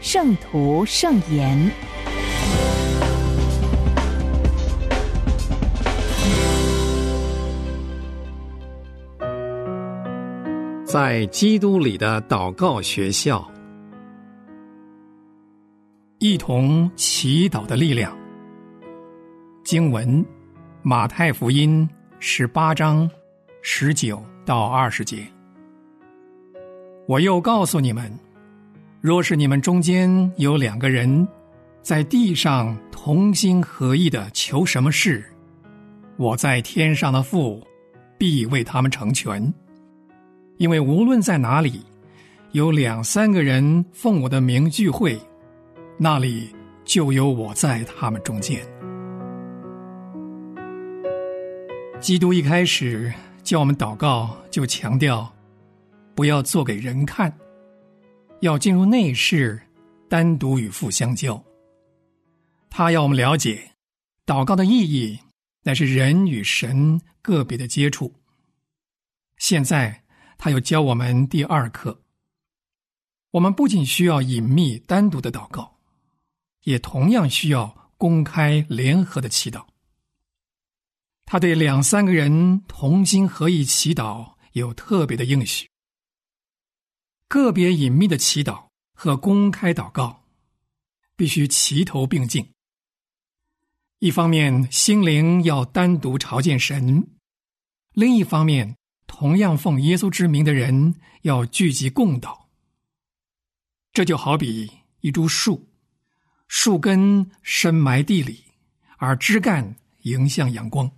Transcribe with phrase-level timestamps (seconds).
[0.00, 1.58] 圣徒圣言》。
[10.84, 13.46] 在基督里的祷告学校，
[16.18, 18.16] 一同祈祷的力量。
[19.64, 20.24] 经文：
[20.82, 21.86] 马太福音
[22.20, 23.10] 十八章
[23.62, 25.26] 十九到二十节。
[27.06, 28.27] 我又告诉你们。
[29.00, 31.26] 若是你们中间有两个人，
[31.82, 35.24] 在地上同心合意的求什么事，
[36.16, 37.64] 我在天上的父
[38.18, 39.54] 必为他们成全。
[40.56, 41.80] 因为无论在哪里，
[42.50, 45.16] 有两三个人奉我的名聚会，
[45.96, 46.52] 那里
[46.84, 48.60] 就有我在他们中间。
[52.00, 53.12] 基督一开始
[53.44, 55.32] 叫我们祷告，就强调
[56.16, 57.32] 不要做给人看。
[58.40, 59.60] 要进入内室，
[60.08, 61.42] 单独与父相交。
[62.70, 63.72] 他要我们了解，
[64.24, 65.18] 祷告的意义
[65.62, 68.14] 乃是人与神个别的接触。
[69.38, 70.04] 现在，
[70.36, 72.00] 他又教我们第二课：
[73.32, 75.78] 我们不仅需要隐秘单独的祷告，
[76.62, 79.64] 也同样需要公开联合的祈祷。
[81.24, 85.68] 他对两三个人同心合意祈祷有特别的应许。
[87.28, 90.24] 个别隐秘的祈祷和公开祷告，
[91.14, 92.54] 必须齐头并进。
[93.98, 97.02] 一方面，心灵要单独朝见神；
[97.92, 102.46] 另一方面，同样奉耶稣之名的人要聚集共祷。
[103.92, 105.68] 这就好比一株树，
[106.46, 108.42] 树根深埋地里，
[108.96, 110.90] 而枝干迎向阳光。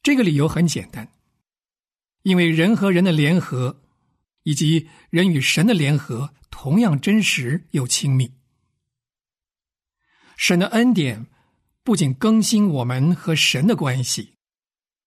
[0.00, 1.10] 这个理由很简单，
[2.22, 3.82] 因为人和人的联合。
[4.42, 8.32] 以及人与神的联合同样真实又亲密。
[10.36, 11.26] 神的恩典
[11.82, 14.34] 不仅更新我们和神的关系，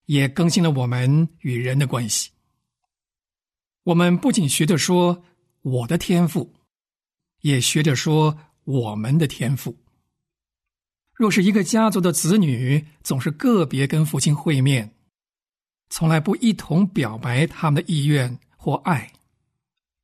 [0.05, 2.31] 也更新了我们与人的关系。
[3.83, 5.23] 我们不仅学着说
[5.61, 6.53] 我的天赋，
[7.41, 9.77] 也学着说我们的天赋。
[11.13, 14.95] 若是一个家族的子女总是个别跟父亲会面，
[15.89, 19.11] 从来不一同表白他们的意愿或爱。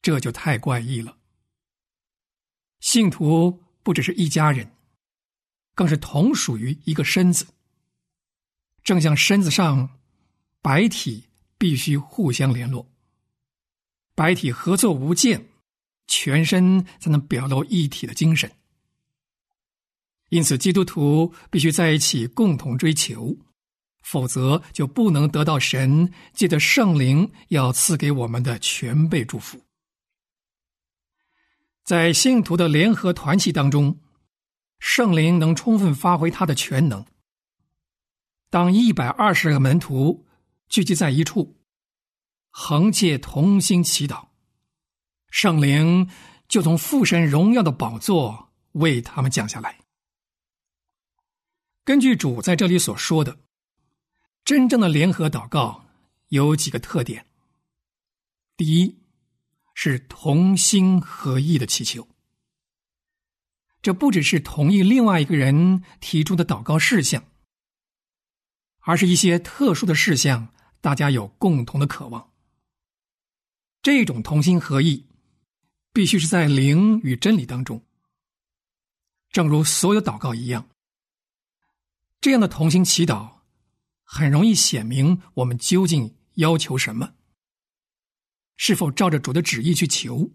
[0.01, 1.17] 这就太怪异了。
[2.79, 4.71] 信徒不只是一家人，
[5.75, 7.47] 更是同属于一个身子。
[8.83, 9.99] 正像身子上
[10.61, 11.25] 白体
[11.57, 12.89] 必须互相联络，
[14.15, 15.45] 白体合作无间，
[16.07, 18.49] 全身才能表露一体的精神。
[20.29, 23.35] 因此，基督徒必须在一起共同追求，
[24.03, 29.59] 否则就不能得到神借着圣灵要赐给我们的全备祝福。
[31.89, 33.99] 在信徒的联合团契当中，
[34.77, 37.03] 圣灵能充分发挥他的全能。
[38.51, 40.27] 当一百二十个门徒
[40.67, 41.57] 聚集在一处，
[42.51, 44.27] 横切同心祈祷，
[45.31, 46.07] 圣灵
[46.47, 49.79] 就从父神荣耀的宝座为他们降下来。
[51.83, 53.39] 根据主在这里所说的，
[54.45, 55.85] 真正的联合祷告
[56.27, 57.25] 有几个特点。
[58.55, 58.98] 第一。
[59.81, 62.05] 是同心合意的祈求，
[63.81, 67.23] 这不只是同意另外一个人提出的祷告事项，
[68.81, 72.33] 而是一些特殊的事项，大家有共同的渴望。
[73.81, 75.07] 这种同心合意，
[75.93, 77.81] 必须是在灵与真理当中。
[79.31, 80.67] 正如所有祷告一样，
[82.19, 83.35] 这样的同心祈祷，
[84.03, 87.13] 很容易显明我们究竟要求什么。
[88.61, 90.29] 是否照着主的旨意去求，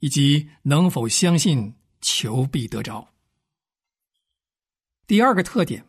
[0.00, 3.14] 以及能否相信求必得着？
[5.06, 5.82] 第二个特点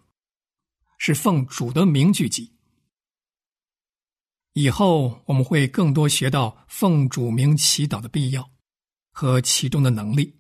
[0.98, 2.54] 是奉主的名聚集。
[4.54, 8.50] 以后我们会更多学到奉主名祈祷的必要
[9.12, 10.34] 和其中的能力。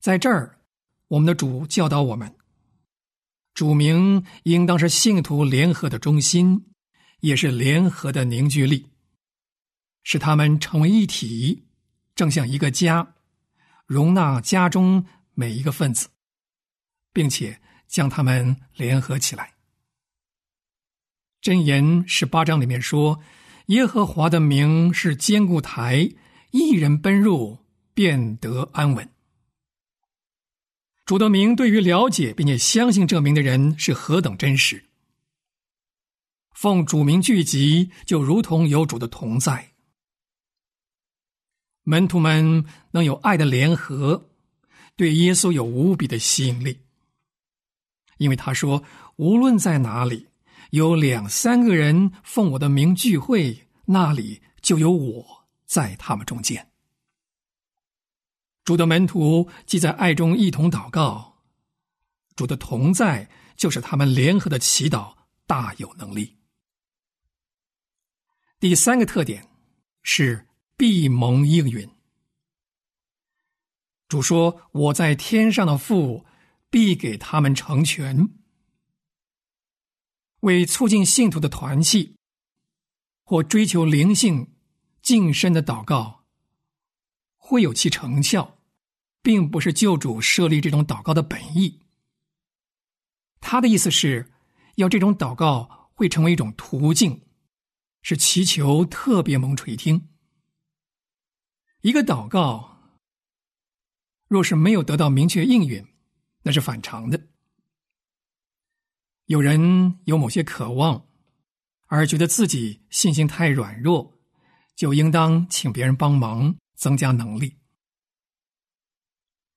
[0.00, 0.62] 在这儿，
[1.08, 2.34] 我们的主教导我们，
[3.52, 6.72] 主名应当是信徒联合的中心，
[7.20, 8.91] 也是联合的凝聚力。
[10.02, 11.64] 使他们成为一体，
[12.14, 13.14] 正像一个家，
[13.86, 15.04] 容纳家中
[15.34, 16.08] 每一个分子，
[17.12, 19.54] 并且将他们联合起来。
[21.42, 23.20] 箴言十八章里面说
[23.66, 26.10] ：“耶和华的名是坚固台，
[26.52, 27.58] 一人奔入，
[27.94, 29.08] 便得安稳。”
[31.04, 34.84] 主的名对于了解并且相信这名的人是何等真实。
[36.52, 39.71] 奉主名聚集，就如同有主的同在。
[41.84, 44.28] 门徒们能有爱的联合，
[44.96, 46.80] 对耶稣有无比的吸引力，
[48.18, 48.82] 因为他说
[49.16, 50.28] ：“无论在哪里。”
[50.72, 56.66] 有两三个人奉我的名聚会，那里就有我在他们中间。
[58.64, 61.42] 主的门徒既在爱中一同祷告，
[62.36, 65.14] 主的同在就是他们联合的祈祷
[65.46, 66.38] 大有能力。
[68.58, 69.46] 第三个特点
[70.02, 70.46] 是
[70.82, 71.88] 必蒙应允。
[74.08, 76.26] 主说：“我在天上的父
[76.70, 78.30] 必给他们成全。”
[80.42, 82.16] 为促进信徒的团契，
[83.22, 84.56] 或追求灵性
[85.00, 86.24] 晋升的祷告，
[87.36, 88.58] 会有其成效，
[89.22, 91.78] 并不是救主设立这种祷告的本意。
[93.40, 94.32] 他的意思是
[94.74, 97.22] 要这种祷告会成为一种途径，
[98.02, 100.08] 是祈求特别蒙垂听。
[101.82, 102.78] 一个祷告
[104.28, 105.84] 若是没有得到明确应允，
[106.42, 107.20] 那是反常的。
[109.26, 111.06] 有人有某些渴望，
[111.86, 114.16] 而觉得自己信心太软弱，
[114.76, 117.58] 就应当请别人帮忙增加能力。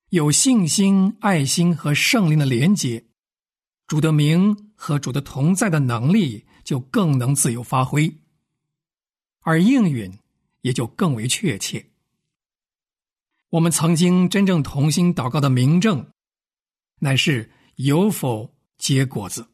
[0.10, 3.06] 有信心、爱心和圣灵的连结，
[3.86, 8.22] 主的名和主的同在的能力就更能自由发挥，
[9.42, 10.18] 而应允
[10.62, 11.92] 也就更为确切。
[13.50, 16.10] 我们曾经真正同心祷告的明证，
[17.00, 19.48] 乃是有否结果子。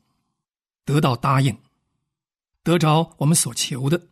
[0.83, 1.57] 得到答应，
[2.63, 4.07] 得着我们所求的。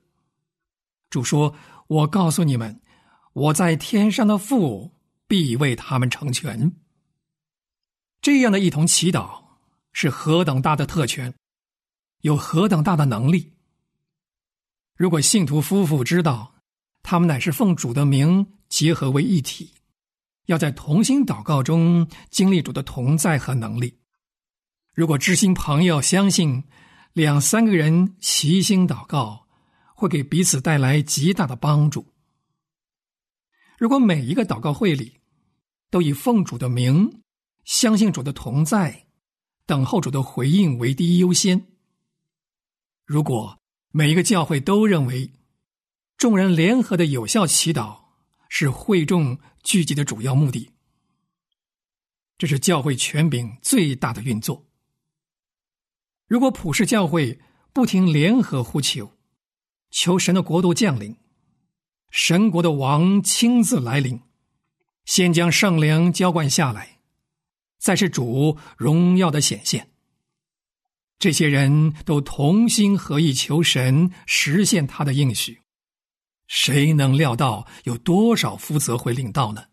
[1.09, 1.55] 主说
[1.87, 2.79] ：“我告诉你们，
[3.33, 4.95] 我在天上的父
[5.27, 6.71] 必为他们成全。”
[8.21, 9.43] 这样的一同祈祷
[9.91, 11.33] 是何等大的特权，
[12.21, 13.53] 有何等大的能力。
[14.95, 16.55] 如果信徒夫妇知道，
[17.01, 19.73] 他们乃是奉主的名结合为一体，
[20.45, 23.99] 要在同心祷告中经历主的同在和能力。
[24.93, 26.63] 如果知心朋友相信
[27.11, 29.45] 两三个人齐心祷告，
[29.95, 32.13] 会给彼此带来极大的帮助。
[33.77, 35.19] 如果每一个祷告会里
[35.89, 37.21] 都以奉主的名、
[37.65, 39.07] 相信主的同在、
[39.65, 41.67] 等候主的回应为第一优先，
[43.05, 43.59] 如果
[43.91, 45.33] 每一个教会都认为
[46.15, 47.98] 众人联合的有效祈祷
[48.49, 50.71] 是会众聚集的主要目的，
[52.37, 54.65] 这是教会权柄最大的运作。
[56.27, 57.39] 如果普世教会
[57.71, 59.17] 不停联合呼求，
[59.89, 61.15] 求神的国度降临，
[62.09, 64.21] 神国的王亲自来临，
[65.05, 66.99] 先将圣灵浇灌下来，
[67.77, 69.91] 再是主荣耀的显现。
[71.17, 75.61] 这些人都同心合意求神实现他的应许，
[76.49, 79.67] 谁能料到有多少福泽会领到呢？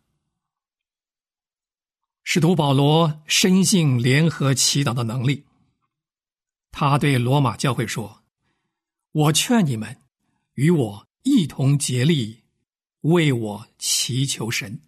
[2.23, 5.47] 使徒保罗深信联合祈祷的能力。
[6.71, 8.23] 他对罗马教会说
[9.13, 10.03] ：“我劝你们
[10.55, 12.43] 与我一同竭力，
[13.01, 14.83] 为我祈求神。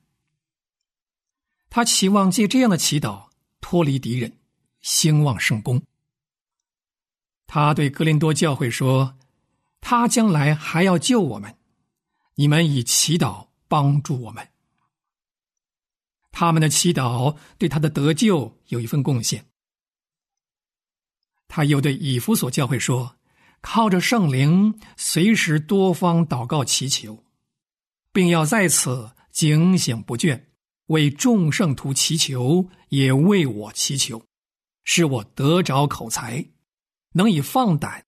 [1.71, 3.30] 他期望借这样的祈祷
[3.62, 4.38] 脱离敌人，
[4.83, 5.83] 兴旺圣功。
[7.47, 9.16] 他对格林多教会说：
[9.80, 11.58] 他将来还要救我们，
[12.38, 14.49] 你们以祈祷帮助我们。
[16.30, 19.45] 他们的祈祷对他的得救有一份贡献。”
[21.49, 23.16] 他又对以弗所教会说
[23.61, 27.25] ：“靠着圣灵，随时多方祷告祈求，
[28.12, 30.45] 并要在此警醒不倦，
[30.87, 34.25] 为众圣徒祈求，也为我祈求，
[34.85, 36.47] 使我得着口才，
[37.14, 38.07] 能以放胆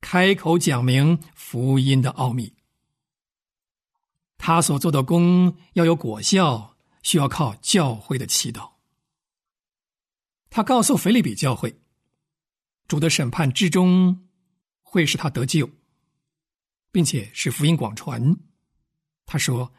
[0.00, 2.52] 开口讲明福音的奥秘。
[4.42, 8.70] 他所做的功要有果效，需要靠教会的祈祷。”
[10.48, 11.78] 他告诉腓利比教会。
[12.88, 14.26] 主的审判之中，
[14.82, 15.70] 会使他得救，
[16.90, 18.36] 并且使福音广传。
[19.26, 19.72] 他说：“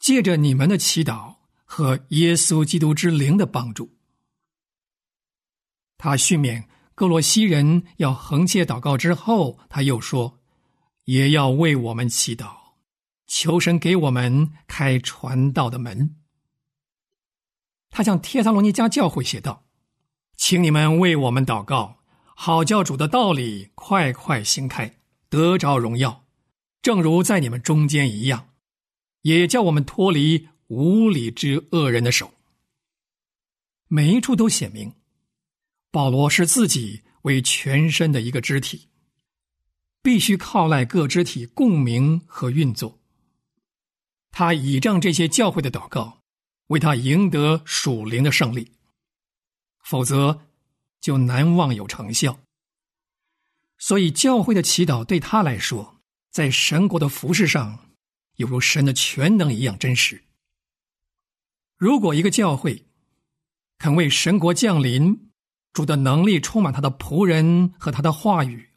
[0.00, 3.98] 借着你们的祈祷和耶稣基督之灵的帮助。”
[5.98, 10.40] 他训勉哥罗西人要横切祷告之后，他又说
[11.04, 12.65] ：“也要为我们祈祷，
[13.26, 16.16] 求神给我们开传道的门，
[17.90, 19.66] 他向帖撒罗尼迦教会写道
[20.36, 21.98] ：“请你们为我们祷告，
[22.34, 26.24] 好教主的道理快快行开，得着荣耀，
[26.80, 28.50] 正如在你们中间一样，
[29.22, 32.32] 也叫我们脱离无理之恶人的手。”
[33.88, 34.92] 每一处都写明，
[35.90, 38.88] 保罗是自己为全身的一个肢体，
[40.02, 43.00] 必须靠赖各肢体共鸣和运作。
[44.38, 46.18] 他倚仗这些教会的祷告，
[46.66, 48.70] 为他赢得属灵的胜利，
[49.82, 50.42] 否则
[51.00, 52.38] 就难望有成效。
[53.78, 57.88] 所以，教会的祈祷对他来说，在神国的服饰上，
[58.34, 60.22] 犹如神的全能一样真实。
[61.78, 62.84] 如果一个教会，
[63.78, 65.30] 肯为神国降临，
[65.72, 68.68] 主的能力充满他的仆人和他的话语，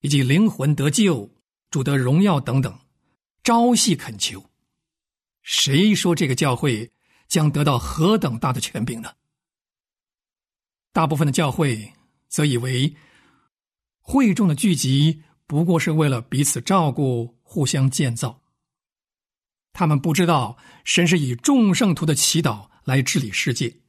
[0.00, 1.30] 以及灵魂得救、
[1.70, 2.76] 主的荣耀等等，
[3.44, 4.44] 朝夕恳求。
[5.44, 6.90] 谁说这个教会
[7.28, 9.12] 将得到何等大的权柄呢？
[10.90, 11.92] 大部分的教会
[12.28, 12.96] 则以为，
[14.00, 18.40] 会众的聚集不过是为了彼此照顾、互相建造。
[19.74, 23.80] 他们不知道神是以众圣徒的祈祷来治理世界。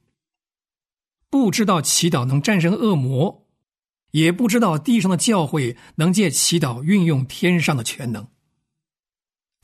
[1.30, 3.48] 不知道祈祷能战胜恶魔，
[4.10, 8.28] 也不知道地上的教会能借祈祷运用天上的全能。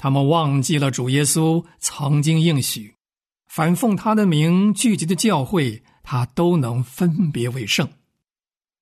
[0.02, 2.96] 他们忘记了主耶稣曾经应许，
[3.46, 7.88] 凡奉他的名聚集的教会，他都能分别为圣，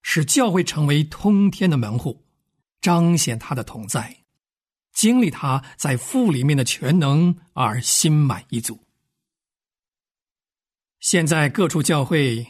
[0.00, 2.24] 使教会成为通天的门户，
[2.80, 4.24] 彰显他的同在，
[4.94, 8.86] 经历他在父里面的全能而心满意足。
[11.00, 12.46] 现在各处教会。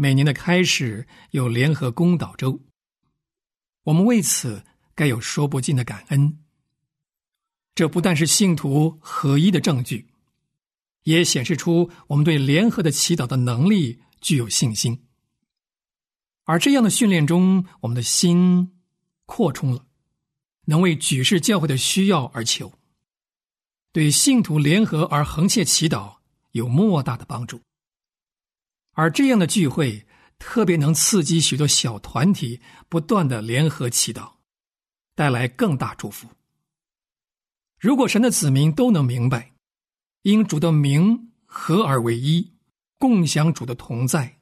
[0.00, 2.60] 每年的开始有联合公祷周，
[3.82, 6.38] 我们为此该有说不尽的感恩。
[7.78, 10.08] 这不但是信徒合一的证据，
[11.04, 15.06] 也显示出我们对联合的祈祷的能力具有信心。
[16.42, 18.72] 而这样的训练中，我们的心
[19.26, 19.86] 扩充了，
[20.64, 22.72] 能为举世教会的需要而求，
[23.92, 26.16] 对信徒联合而恒切祈祷
[26.50, 27.60] 有莫大的帮助。
[28.94, 30.04] 而这样的聚会
[30.40, 34.32] 特别能刺激许多小团体不断的联合祈祷，
[35.14, 36.28] 带来更大祝福。
[37.78, 39.54] 如果神的子民都能明白，
[40.22, 42.54] 因主的名合而为一，
[42.98, 44.38] 共享主的同在，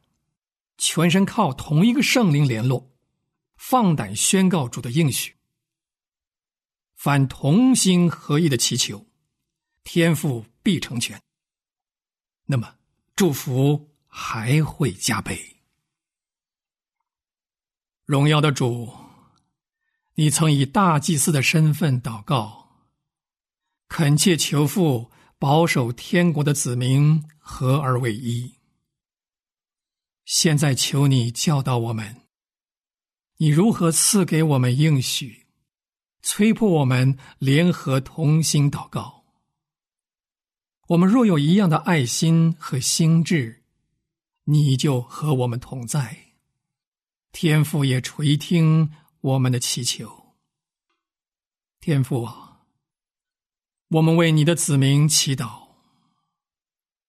[0.78, 2.92] 全身靠同一个圣灵联络，
[3.56, 5.36] 放胆宣告主的应许，
[6.94, 9.06] 凡同心合一的祈求，
[9.84, 11.20] 天父必成全。
[12.46, 12.76] 那么
[13.14, 13.92] 祝福。
[14.18, 15.58] 还会加倍。
[18.06, 18.90] 荣耀的主，
[20.14, 22.65] 你曾以大祭司的身份祷告，
[23.88, 28.54] 恳切求父保守天国的子民合而为一。
[30.24, 32.22] 现在求你教导我们，
[33.36, 35.46] 你如何赐给我们应许，
[36.22, 39.24] 催迫我们联合同心祷告。
[40.88, 43.62] 我们若有一样的爱心和心智。
[44.48, 46.34] 你就和我们同在，
[47.32, 50.36] 天父也垂听我们的祈求。
[51.80, 52.45] 天父啊，
[53.88, 55.68] 我们为你的子民祈祷，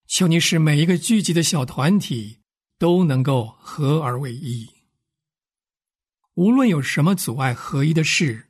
[0.06, 2.38] 求你使每一个聚集的小团体
[2.78, 4.70] 都能够合而为一。
[6.36, 8.50] 无论有什么阻碍合一的事，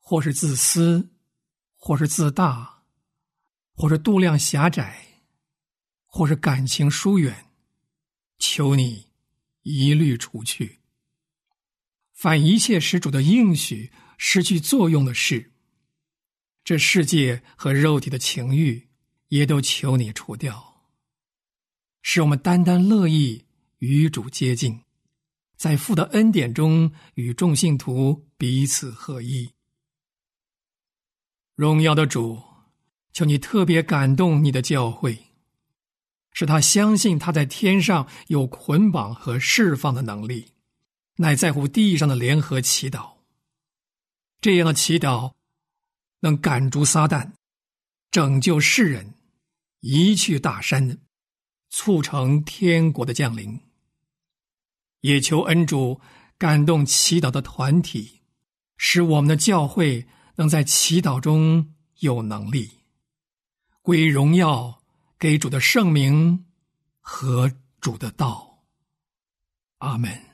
[0.00, 1.14] 或是自私，
[1.76, 2.82] 或是自大，
[3.72, 5.22] 或是度量狭窄，
[6.04, 7.46] 或是感情疏远。
[8.38, 9.06] 求你
[9.62, 10.80] 一律除去，
[12.12, 15.53] 凡一切施主的应许失去作用的事，
[16.64, 18.88] 这世界和肉体的情欲
[19.28, 20.82] 也都求你除掉，
[22.00, 23.44] 使我们单单乐意
[23.78, 24.80] 与主接近，
[25.56, 29.52] 在父的恩典中与众信徒彼此合一。
[31.54, 32.42] 荣耀的主，
[33.12, 35.18] 求你特别感动你的教会。
[36.36, 40.52] 使他相信他在天上有捆绑和释放的能力，
[41.18, 43.18] 乃在乎地上的联合祈祷。
[44.40, 45.34] 这样的祈祷
[46.24, 47.32] 能赶逐撒旦，
[48.10, 49.12] 拯救世人，
[49.80, 50.96] 移去大山，
[51.68, 53.60] 促成天国的降临。
[55.00, 56.00] 也求恩主
[56.38, 58.22] 感动祈祷的团体，
[58.78, 62.70] 使我们的教会能在祈祷中有能力
[63.82, 64.80] 归荣耀。
[65.16, 66.44] 给主的圣名
[67.00, 67.50] 和
[67.80, 68.64] 主的道，
[69.78, 70.33] 阿门。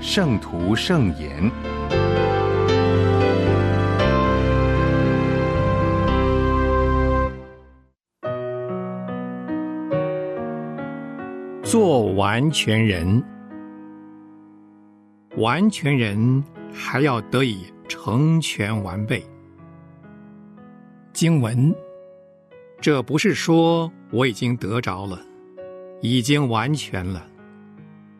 [0.00, 1.50] 圣徒圣言》。
[11.62, 13.22] 做完全人。
[15.36, 16.42] 完全人
[16.72, 19.24] 还要得以成全完备。
[21.12, 21.72] 经文，
[22.80, 25.20] 这不是说我已经得着了，
[26.00, 27.29] 已经完全了。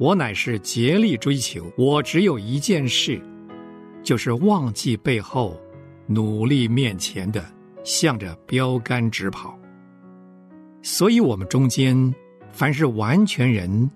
[0.00, 3.20] 我乃是竭力追求，我只有一件事，
[4.02, 5.60] 就是忘记背后，
[6.06, 7.44] 努力面前的，
[7.84, 9.54] 向着标杆直跑。
[10.80, 12.14] 所以，我们中间
[12.50, 13.90] 凡是完全人，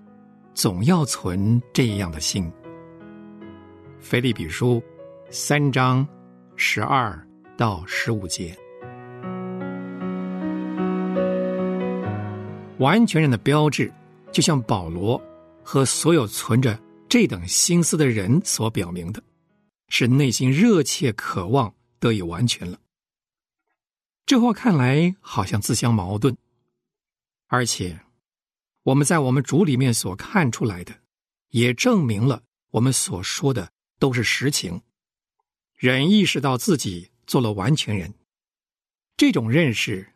[0.53, 2.51] 总要存这样的心。
[3.99, 4.79] 腓立比书
[5.31, 6.07] 三章
[6.55, 7.19] 十二
[7.57, 8.55] 到十五节，
[12.77, 13.91] 完全人的标志，
[14.31, 15.19] 就像保罗
[15.65, 16.79] 和所有存着
[17.09, 19.21] 这等心思的人所表明的，
[19.89, 22.79] 是内心热切渴望得以完全了。
[24.25, 26.37] 这话看来好像自相矛盾，
[27.47, 27.99] 而且
[28.83, 31.01] 我们在我们主里面所看出来的，
[31.49, 33.71] 也证明了我们所说的。
[33.97, 34.81] 都是实情，
[35.73, 38.13] 人意识到自己做了完全人，
[39.15, 40.13] 这种认识，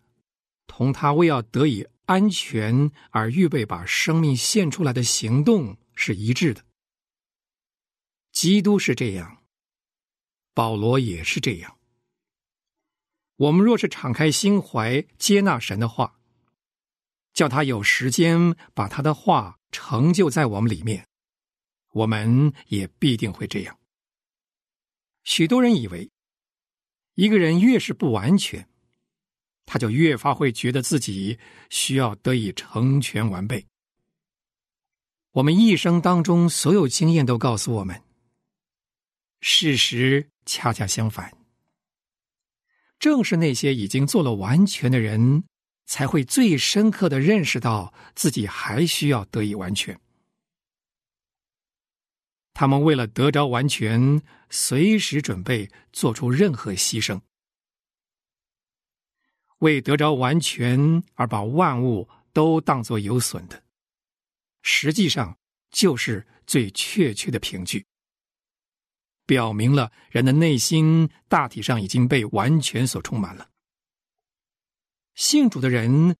[0.67, 6.65] 同他为要得以安全而预备把生命献出来的行动是一致的。
[8.31, 9.43] 基督是这样，
[10.55, 11.77] 保罗也是这样。
[13.35, 16.19] 我们若是敞开心怀接纳神的话，
[17.31, 21.07] 叫他有时间把他的话成就在我们里面。
[21.91, 23.79] 我们也必定会这样。
[25.23, 26.09] 许多人以为，
[27.15, 28.68] 一个人越是不完全，
[29.71, 31.37] 他就越发会觉得自己
[31.69, 33.63] 需要得以成全完备。
[35.33, 38.01] 我们一生当中所有经验都告诉我们，
[39.41, 41.31] 事实恰恰相反。
[42.97, 45.43] 正是那些已经做了完全的人，
[45.85, 49.99] 才会最深刻的认识到自己还需要得以完全。
[52.55, 57.21] 他们为了得着完全，随时准备做出任何牺牲，
[59.59, 63.63] 为得着完全而把万物都当作有损的，
[64.61, 65.37] 实际上
[65.71, 67.85] 就是最确切的凭据，
[69.25, 73.49] 表明了人的内心大体上已经被完全所充满了。
[75.15, 76.15] 信主的人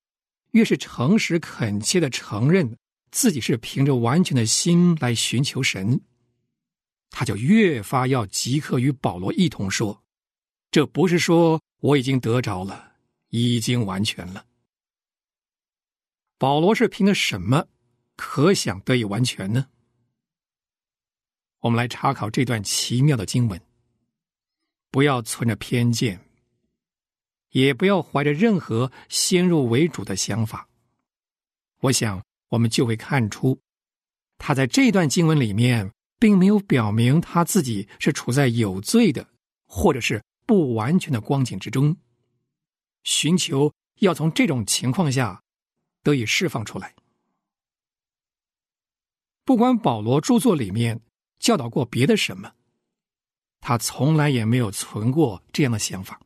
[0.52, 2.78] 越是诚实恳切的承认
[3.12, 6.02] 自己是凭着完全的心来寻求神。
[7.10, 10.04] 他就越发要即刻与保罗一同说
[10.69, 12.88] ：“这不是说我已经得着了，
[13.30, 14.46] 已经完全了。”
[16.38, 17.68] 保罗是凭着什么
[18.15, 19.68] 可想得以完全呢？
[21.60, 23.62] 我们来查考这段奇妙的经文。
[24.92, 26.20] 不要存着偏见，
[27.50, 30.68] 也不要怀着任何先入为主的想法。
[31.82, 33.60] 我想，我们就会看出，
[34.38, 35.92] 他在这段经文里面。
[36.22, 39.26] 并没有表明他自己是处在有罪的，
[39.65, 41.96] 或者是不完全的光景之中，
[43.04, 45.42] 寻求要从这种情况下
[46.04, 46.96] 得以释放出来。
[49.44, 51.02] 不管保罗著作里面
[51.40, 52.54] 教导过别的什么，
[53.60, 56.20] 他从来也没有存过这样的想法。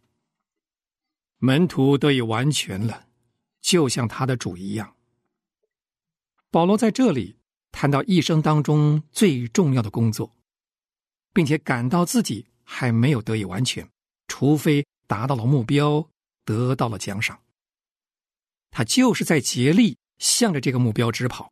[1.37, 3.07] 门徒得以完全了，
[3.61, 4.95] 就像他的主一样。
[6.51, 7.37] 保罗在这里。
[7.75, 10.31] 谈到一生当中最重要的工作，
[11.33, 13.89] 并且感到自己还没有得以完全，
[14.27, 16.07] 除非达到了目标，
[16.45, 17.39] 得到了奖赏。
[18.71, 21.51] 他就是在竭力向着这个目标直跑。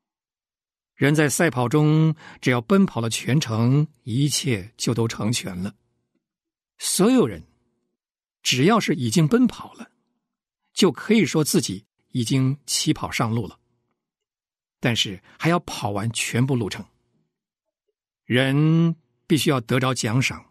[0.95, 5.75] 人在赛跑中，只要奔跑了全程，一切就都成全了。
[6.77, 7.43] 所有人，
[8.43, 9.91] 只要是已经奔跑了，
[10.73, 13.59] 就可以说自己已经起跑上路了。
[14.79, 16.83] 但是还要跑完全部路程。
[18.25, 18.95] 人
[19.27, 20.43] 必须要得着奖赏，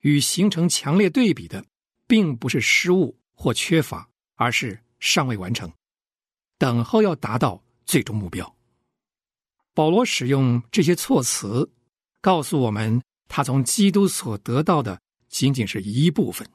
[0.00, 1.64] 与形成强烈对比的，
[2.06, 5.70] 并不是失误或缺乏，而是尚未完成，
[6.56, 8.56] 等候要达到最终目标。
[9.74, 11.70] 保罗使用这些措辞，
[12.20, 16.48] 告诉我们他从基督所得到的仅仅是一部分。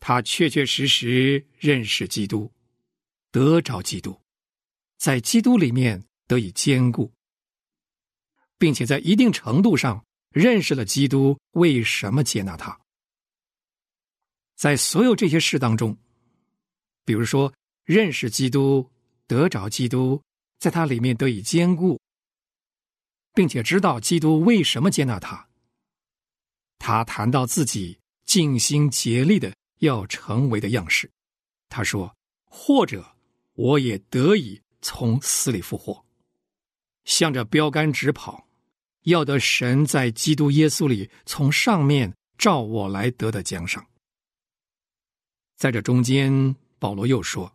[0.00, 2.52] 他确确实实认识基督，
[3.30, 4.18] 得着基督，
[4.98, 7.12] 在基督里面得以坚固，
[8.58, 12.83] 并且在一定程度上认识了基督为什么接纳他。
[14.54, 15.96] 在所有这些事当中，
[17.04, 17.52] 比如说
[17.84, 18.88] 认识基督、
[19.26, 20.22] 得着基督，
[20.58, 22.00] 在他里面得以坚固，
[23.34, 25.48] 并且知道基督为什么接纳他。
[26.78, 31.10] 他谈到自己尽心竭力的要成为的样式，
[31.68, 32.14] 他说
[32.44, 33.16] ：“或者
[33.54, 36.04] 我也得以从死里复活，
[37.04, 38.46] 向着标杆直跑，
[39.02, 43.84] 要得神在基督耶稣里从上面照我来得的奖赏。”
[45.56, 47.54] 在这中间，保罗又说：“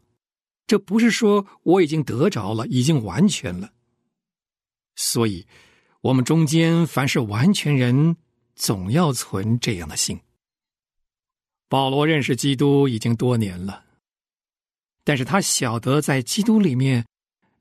[0.65, 3.73] 这不是说我已经得着了，已经完全了。
[4.95, 5.45] 所以，
[6.01, 8.17] 我们中间凡是完全人，
[8.55, 10.19] 总要存这样的心。”
[11.67, 13.85] 保罗认识基督已经多年了，
[15.03, 17.05] 但是他晓得在基督里面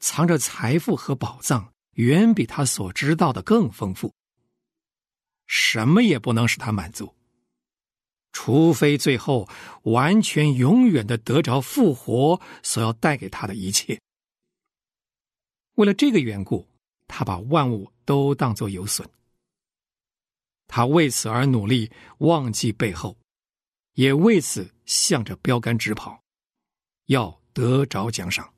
[0.01, 4.14] 藏着财富和宝藏，远比他所知道的更丰富。
[5.46, 7.17] 什么也不能使他满足。
[8.33, 9.49] 除非最后
[9.83, 14.01] 完全永远的得着复活所要带给他的一切。
[15.75, 16.69] 为了这个缘故，
[17.07, 19.09] 他把万物都当作有损。
[20.67, 23.17] 他为此而努力，忘记背后，
[23.95, 26.23] 也为此向着标杆直跑，
[27.07, 28.53] 要得着奖赏。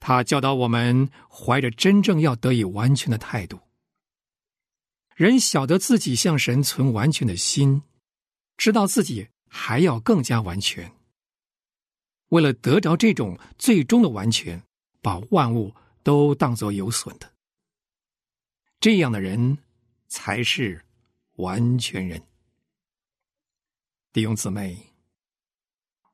[0.00, 3.58] 他教导我们，怀着真正要得以完全的态度。
[5.18, 7.82] 人晓得自己向神存完全的心，
[8.56, 10.92] 知道自己还要更加完全。
[12.28, 14.62] 为了得着这种最终的完全，
[15.02, 17.32] 把万物都当作有损的，
[18.78, 19.58] 这样的人
[20.06, 20.84] 才是
[21.38, 22.22] 完全人。
[24.12, 24.78] 弟兄姊妹，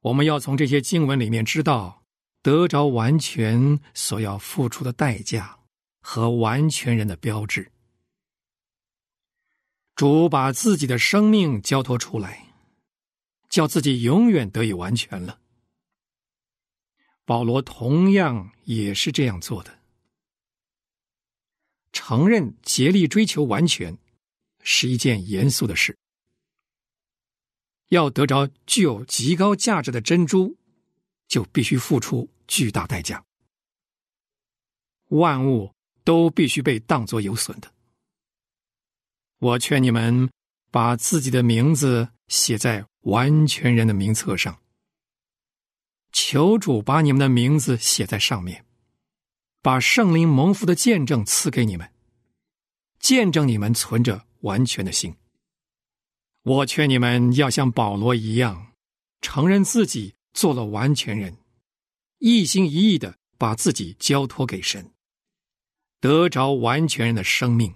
[0.00, 2.04] 我们要从这些经文里面知道
[2.40, 5.58] 得着完全所要付出的代价
[6.00, 7.70] 和完全人的标志。
[9.94, 12.52] 主把自己的生命交托出来，
[13.48, 15.40] 叫自己永远得以完全了。
[17.24, 19.78] 保罗同样也是这样做的，
[21.92, 23.96] 承认竭力追求完全
[24.62, 25.96] 是一件严肃的事。
[27.88, 30.56] 要得着具有极高价值的珍珠，
[31.28, 33.24] 就必须付出巨大代价，
[35.10, 37.73] 万物都必须被当作有损的。
[39.44, 40.30] 我劝你们
[40.70, 44.58] 把自己的名字写在完全人的名册上，
[46.12, 48.64] 求主把你们的名字写在上面，
[49.60, 51.92] 把圣灵蒙福的见证赐给你们，
[52.98, 55.14] 见证你们存着完全的心。
[56.44, 58.72] 我劝你们要像保罗一样，
[59.20, 61.36] 承认自己做了完全人，
[62.18, 64.90] 一心一意的把自己交托给神，
[66.00, 67.74] 得着完全人的生命。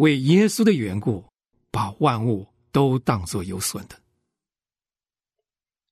[0.00, 1.30] 为耶稣的缘故，
[1.70, 4.00] 把万物都当作有损的。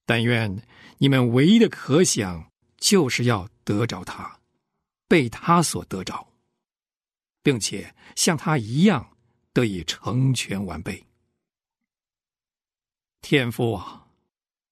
[0.07, 0.66] 但愿
[0.97, 4.40] 你们唯一的可想，就是要得着他，
[5.07, 6.27] 被他所得着，
[7.42, 9.14] 并且像他一样
[9.53, 11.05] 得以成全完备。
[13.21, 14.07] 天父啊，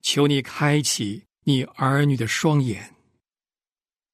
[0.01, 2.95] 求你开启你儿女的双眼，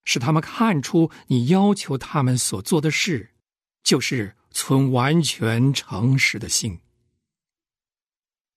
[0.02, 3.30] 使他们看出你要求他们所做的事，
[3.84, 4.36] 就是。
[4.52, 6.78] 存完全诚实的心，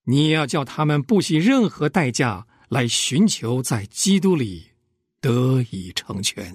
[0.03, 4.71] 你也要叫他们不惜任何代价来寻求在基督里
[5.19, 6.53] 得以成全。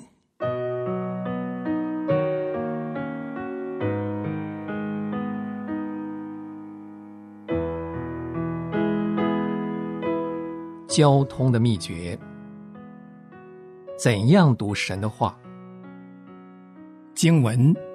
[10.87, 12.18] 交通的秘诀：
[13.98, 15.38] 怎样读神的话？
[17.14, 17.89] 经文。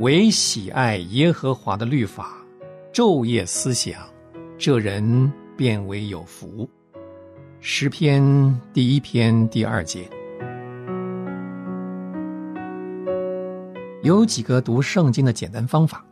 [0.00, 2.36] 唯喜爱耶和华的律法，
[2.92, 4.06] 昼夜思想，
[4.58, 6.68] 这人便为有福。
[7.60, 8.22] 诗篇
[8.74, 10.06] 第一篇第二节，
[14.02, 16.04] 有几个读圣经的简单方法。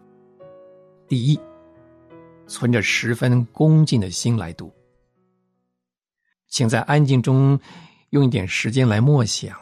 [1.06, 1.38] 第一，
[2.46, 4.72] 存着十分恭敬的心来读，
[6.48, 7.60] 请在安静中
[8.10, 9.54] 用一点时间来默想，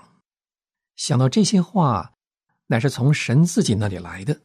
[0.95, 2.09] 想到这些话。
[2.67, 4.41] 乃是从神自己那里来的，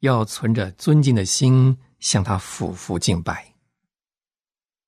[0.00, 3.54] 要存着尊敬的心向他俯伏敬拜，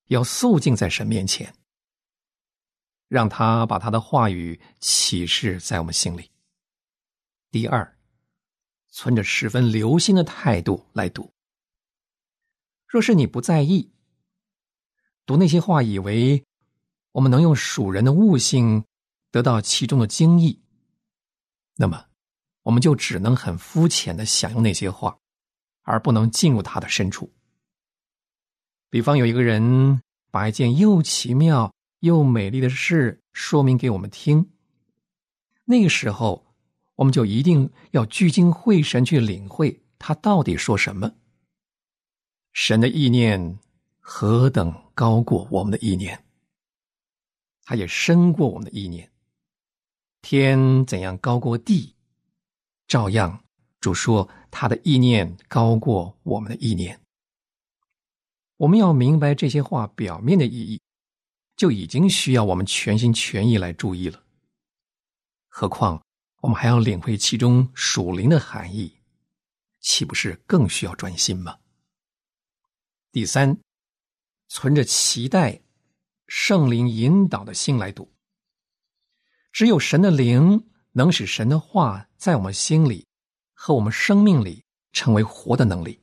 [0.06, 1.54] 要肃静在神面前，
[3.08, 6.30] 让他把他的话语启示在我们心里。
[7.52, 7.96] 第二，
[8.88, 11.32] 存着十分留心的态度来读。
[12.88, 13.92] 若是你不在意，
[15.24, 16.44] 读那些话，以为
[17.12, 18.84] 我们能用属人的悟性
[19.30, 20.63] 得到其中的精义，
[21.76, 22.06] 那么
[22.62, 25.18] 我们就只能很肤浅的享用那些话，
[25.82, 27.32] 而不能进入它的深处。
[28.90, 34.50] 比方有一个人把一件又奇妙又美丽的事说明给我们听，
[35.64, 36.46] 那个时候
[36.94, 41.12] 我们就一定要聚精会神去领会他到底说什么。
[42.52, 43.58] 神的意念
[43.98, 46.24] 何等高过我们的意念，
[47.64, 49.10] 他也深过我们的意念。
[50.24, 51.94] 天怎样高过地，
[52.88, 53.44] 照样
[53.78, 56.98] 主说他的意念高过我们的意念。
[58.56, 60.80] 我们要明白这些话表面的意义，
[61.56, 64.22] 就已经需要我们全心全意来注意了。
[65.48, 66.02] 何况
[66.40, 68.96] 我们还要领会其中属灵的含义，
[69.80, 71.58] 岂不是更需要专心吗？
[73.12, 73.60] 第三，
[74.48, 75.60] 存着期待、
[76.26, 78.13] 圣灵引导的心来读。
[79.54, 83.06] 只有神的灵能使神的话在我们心里
[83.52, 86.00] 和我们生命里成为活的能力。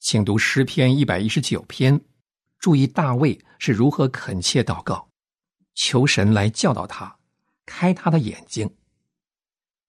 [0.00, 1.98] 请读诗篇一百一十九篇，
[2.58, 5.08] 注意大卫是如何恳切祷告，
[5.74, 7.18] 求神来教导他，
[7.64, 8.70] 开他的眼睛，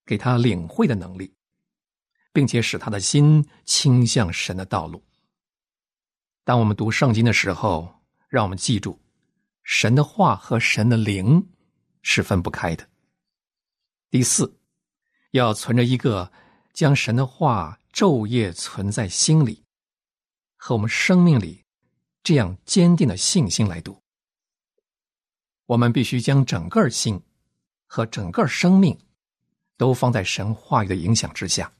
[0.06, 1.34] 给他领会的能力，
[2.32, 5.04] 并且使他的心倾向神的道路。
[6.44, 7.94] 当我们读圣经的时候，
[8.30, 8.98] 让我们记住，
[9.62, 11.46] 神的话和神的灵
[12.02, 12.88] 是分不开的。
[14.10, 14.58] 第四，
[15.30, 16.30] 要存着一个
[16.74, 19.64] 将神的话昼夜存在心里。
[20.56, 21.64] 和我们生命里
[22.22, 24.00] 这样坚定的信心来读，
[25.66, 27.20] 我们必须将整个心
[27.86, 28.96] 和整个生命
[29.76, 31.72] 都放在神话语的影响之下。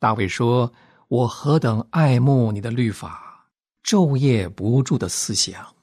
[0.00, 0.74] 大卫说
[1.06, 3.48] ：“我何等爱慕你的律法，
[3.84, 5.76] 昼夜不住的思想。”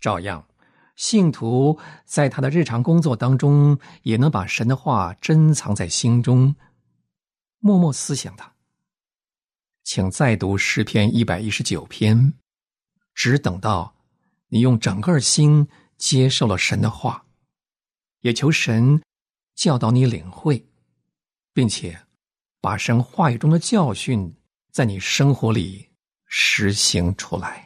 [0.00, 0.48] 照样，
[0.96, 6.56] 信徒在他的日常工作当中，也能把神的话珍藏在心中，
[7.58, 8.54] 默默思想它。
[9.84, 12.32] 请再读诗篇一百一十九篇，
[13.14, 13.94] 只等到
[14.48, 17.26] 你用整个心接受了神的话，
[18.22, 19.02] 也求神
[19.54, 20.66] 教导你领会，
[21.52, 22.06] 并且
[22.60, 24.34] 把神话语中的教训
[24.72, 25.90] 在你生活里
[26.24, 27.65] 实行出来。